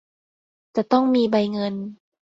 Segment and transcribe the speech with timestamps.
[0.75, 1.73] จะต้องมีใบเงิน